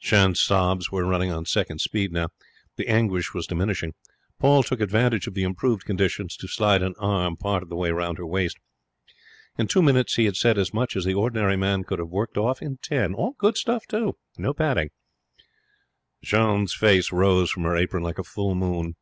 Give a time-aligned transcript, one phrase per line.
[0.00, 2.26] Jeanne's sobs were running on second speed now.
[2.74, 3.94] The anguish was diminishing.
[4.40, 7.92] Paul took advantage of the improved conditions to slide an arm part of the way
[7.92, 8.58] round her waist.
[9.56, 12.36] In two minutes he had said as much as the ordinary man could have worked
[12.36, 13.14] off in ten.
[13.14, 14.16] All good stuff, too.
[14.36, 14.90] No padding.
[16.20, 18.96] Jeanne's face rose from her apron like a full moon.